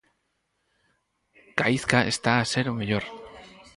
Gaizca 1.61 1.99
está 2.13 2.31
a 2.37 2.47
ser 2.51 2.65
o 2.71 2.77
mellor. 2.79 3.05